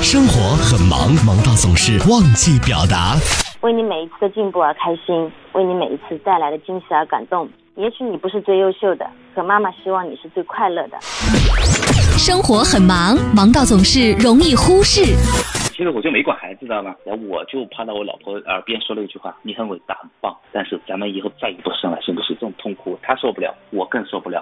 [0.00, 3.16] 生活很忙，忙到总是忘记表达。
[3.60, 7.48] 为你每一次的进步而开心，为你每一次带来的惊喜而感动。
[7.76, 10.98] 也许你不是最优秀的，可妈妈希望你是最快乐的。
[12.18, 15.16] 生活很忙，忙到总是容易忽视。
[15.82, 16.94] 其实我就没管孩子，知道吗？
[17.04, 24.40] 然后我就趴到我老婆耳边说了一句话：“你很伟大，很棒，但是咱们以后再也不生了，行不行？”这种痛苦，她受不了，我更受不了。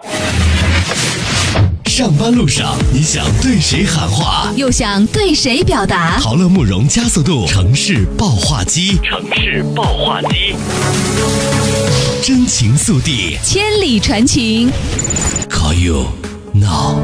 [1.87, 6.19] 上班路上，你想对谁喊话，又想对谁表达？
[6.21, 10.53] 陶乐慕容加速度城市爆话机，城市爆话机，
[12.23, 14.69] 真情速递，千里传情。
[15.49, 16.05] Call you
[16.53, 17.01] now。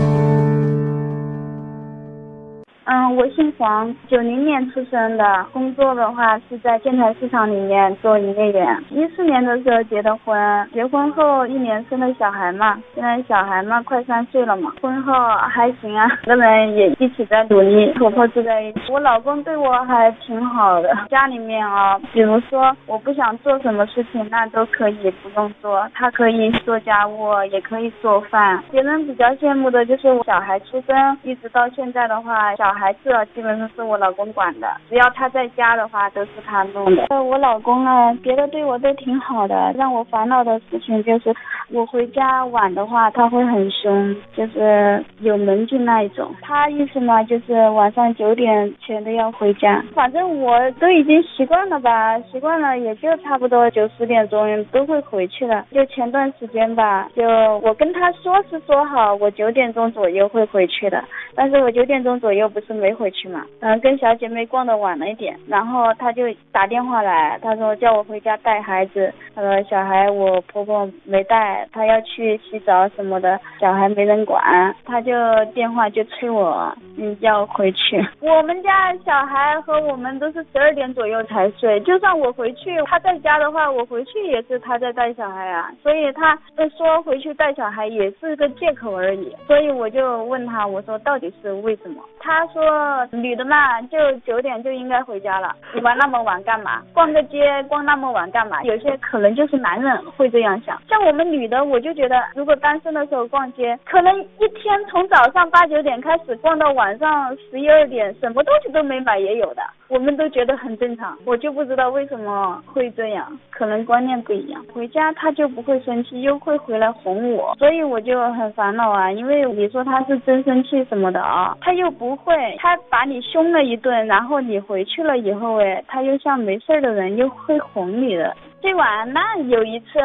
[2.89, 8.83] 嗯，我姓黄，九零年出生的，工作的话是在建材市场里面做营业员。
[8.91, 14.73] 一四年的时候结的婚，结婚后一年生了小孩嘛，现在小孩嘛快三岁了嘛。
[14.81, 15.13] 婚后
[15.49, 18.81] 还行啊，两个人也一起在努力，婆婆住在一起。
[18.91, 28.63] 我老公对我还挺好的，家里面啊，比如说我不想做什么事情，那都可以不用做，他可以做家务，也可以做饭。
[28.71, 32.77] 别人比较羡慕的就是我小孩出生一直到现在的话，小。
[32.77, 37.07] 孩子基本上是我老公管的，只要他在家的话，都是他弄的。
[37.23, 41.35] 我老公呢，别的对我都挺好的，让我烦恼的事情就是
[41.71, 46.33] 我回家晚的话，他会很凶，就是有门禁那一种。
[46.41, 49.83] 他意思嘛，就是晚上九点前都要回家。
[49.93, 55.65] 反正我都已经习惯了吧，习惯了也就差不多九十点钟都会回去了。
[55.73, 57.25] 就前段时间吧，就
[57.59, 61.03] 我跟他说是说好，我九点钟左右会回去的，
[61.35, 62.77] 但是我九点钟左右不是。
[62.77, 63.45] 没没回去嘛？
[63.59, 69.13] 嗯，跟小姐妹逛的晚了一点，然后他就打电话来，他说叫我回家带孩子。
[69.35, 74.41] 他说小孩我婆婆没带，他要去洗澡什么的，小孩没人管，
[74.85, 75.13] 他就
[75.53, 78.01] 电话就催我，嗯，要回去。
[78.21, 86.39] 我们家小孩和我们都是十二点左右才睡，就算我回去，他在家的话，我回去也是他在带小孩啊，所以他
[86.79, 89.35] 说回去带小孩也是个借口而已。
[89.49, 92.01] 所以我就问他，我说到底是为什么？
[92.21, 92.47] 他。
[92.47, 92.63] 说
[93.11, 96.83] 女的嘛，就九点就应该回家了，你 玩那么晚干嘛？
[96.93, 98.63] 逛个街逛那么晚干嘛？
[98.63, 109.63] 有些可能就是男人会这样想，像我们女的，我就觉得如果单身的时候逛街，可能一天从早上八九点开始逛到晚上十一二点，什么东西都没买也有的。
[109.89, 114.61] 我们都觉得很正常，我就不知道为什么会这样，可能观念不一样。
[114.75, 119.13] 回家他就不会生气，又会回来哄我，所以我就很烦恼啊。
[119.13, 128.35] 因为你说他是真生气什么的啊，他又不会，他把你凶了一顿，然后你回去了以后，哎，他又像没事的人，又会哄你的。
[128.61, 130.01] 最晚那有一次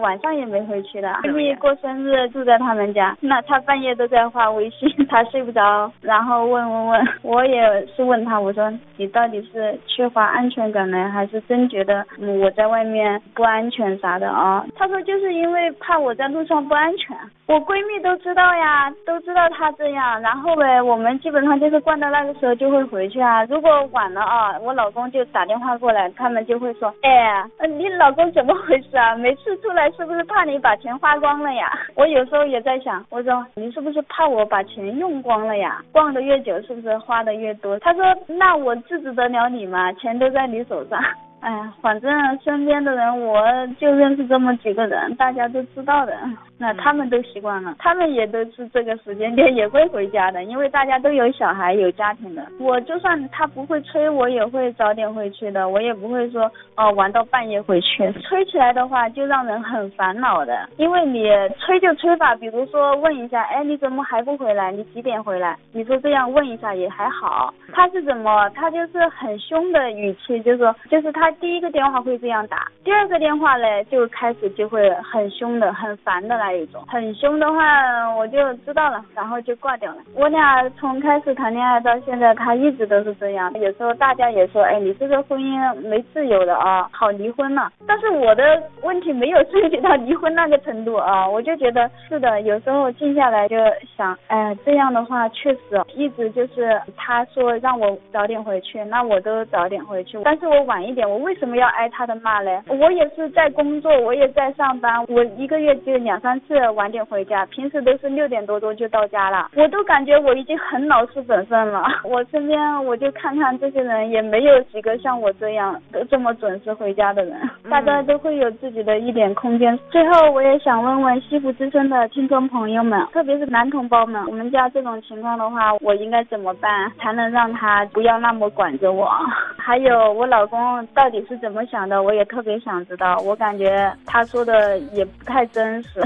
[0.00, 12.02] 晚上也没回去的，闺蜜过生日住在他们家，那他半夜都在发微信，他睡不着，然后问问问，我也是问他，我说你到底是缺乏安全感呢，还是真觉得
[12.40, 14.64] 我在外面不安全啥的啊？
[14.74, 17.14] 他说就是因为怕我在路上不安全，
[17.46, 27.86] 我闺蜜都知道呀，都知道他这样，然后呗，我们基本上就是逛到那个时候就会回去啊，如果晚了啊，我老公就打电话过来，他们就会说，哎，你。
[27.96, 29.16] 老公怎么回事啊？
[29.16, 31.72] 每次出来是不是怕你把钱花光了呀？
[31.96, 35.82] 我有时候也在想，我说你是不是怕我把钱用光了呀？
[35.92, 37.78] 逛的越久是不是花的越多？
[37.78, 39.90] 他说那我制止得了你吗？
[39.94, 41.00] 钱都在你手上。
[41.46, 42.10] 哎呀，反正
[42.42, 43.40] 身边的人我
[43.78, 46.12] 就认识这么几个人，大家都知道的，
[46.58, 52.44] 那他们都习惯了，他们也都是这个时间点也会回家的，因为大家都有小孩有家庭的。
[52.58, 58.10] 我就算他不会催，我也会早点回去的，我也不会说哦玩到半夜回去。
[58.22, 61.30] 催起来的话就让人很烦恼的，因为你
[61.60, 64.72] 催就催吧，比如说问一下，哎你怎么还不回来？
[64.72, 65.56] 你几点回来？
[65.70, 67.54] 你说这样问一下也还好。
[67.72, 68.50] 他是怎么？
[68.50, 71.32] 他就是很凶的语气，就说就是他。
[71.40, 76.82] 第一个电话会这样打，第二个电话嘞就开始就会很凶的、很烦的那一种。
[76.86, 79.98] 很凶的话我就知道了，然后就挂掉了。
[80.14, 83.52] 我俩从开始谈恋爱到现在，他一直都是这样。
[83.54, 87.72] 有时候大家也说，哎，你这个婚姻没自由的啊，好离婚了。
[87.86, 92.40] 但是我的问题没有涉及到离婚那个程度啊，我就觉得是的。
[92.42, 93.56] 有时候静下来就
[93.96, 100.20] 想，哎，这样的话确实一直就是他说让我早点回去，那我都早点回去。
[100.22, 101.06] 但是我晚一点。
[101.06, 102.62] 我为什么要挨他的骂嘞？
[102.66, 109.50] 我也是在工作，我也在上班，我一个月只有两三次晚点回家，平时都是六点多钟就到家了。
[109.56, 111.84] 我都感觉我已经很老实本分了。
[112.04, 117.36] 我身边我就看看这些人，也没有几个像我这样都这么准时回家的人。
[117.70, 119.78] 大家都会有自己的一点空间。
[119.90, 129.10] 最后，我也想问问西湖之声的听众朋友们，特别是男同胞们，我们家这种情况的话，我应该怎么办才能让他不要那么管着我？
[129.56, 133.16] 还有我老公到到底是怎么想的，我也特别想知道。
[133.18, 136.02] 我感觉他说的也不太真实。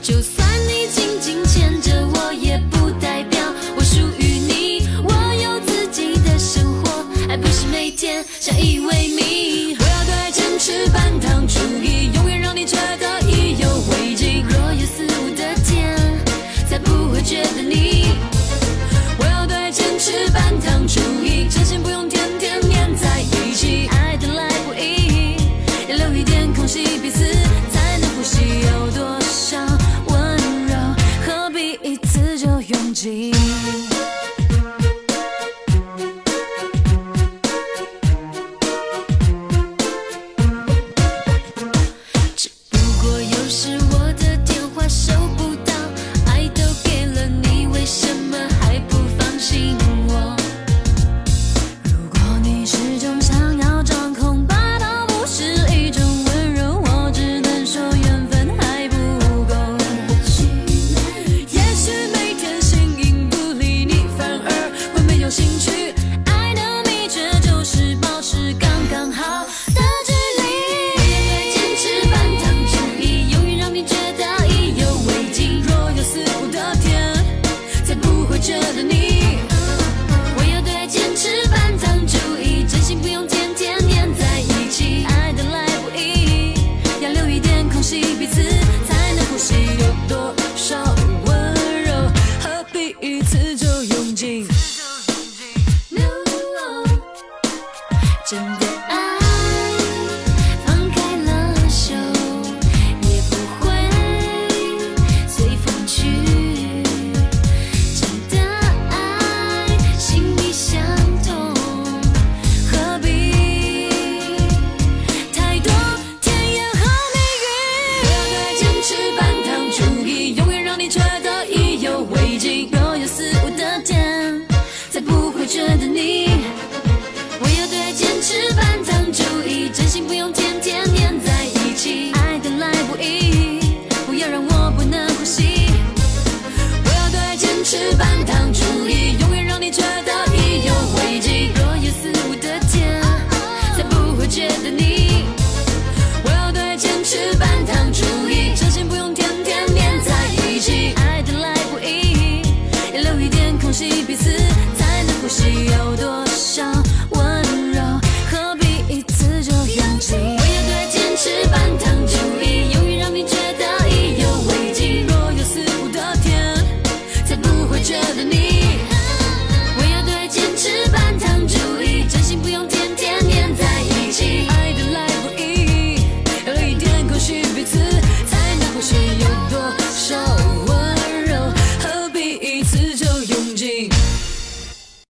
[0.00, 3.40] 就算你紧紧牵着我，也不代表
[3.76, 4.86] 我属于你。
[5.02, 5.10] 我
[5.42, 9.53] 有自己的生活，还不是每天相依为命。